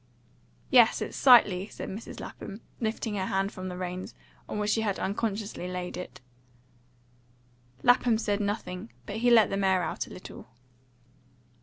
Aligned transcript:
"Yes, 0.71 0.99
it's 0.99 1.15
sightly," 1.15 1.67
said 1.67 1.87
Mrs. 1.87 2.19
Lapham, 2.19 2.61
lifting 2.79 3.13
her 3.17 3.27
hand 3.27 3.51
from 3.51 3.67
the 3.69 3.77
reins, 3.77 4.15
on 4.49 4.57
which 4.57 4.71
she 4.71 4.81
had 4.81 4.97
unconsciously 4.97 5.67
laid 5.67 5.95
it. 5.95 6.21
Lapham 7.83 8.17
said 8.17 8.39
nothing, 8.39 8.89
but 9.05 9.17
he 9.17 9.29
let 9.29 9.51
the 9.51 9.57
mare 9.57 9.83
out 9.83 10.07
a 10.07 10.11
little. 10.11 10.47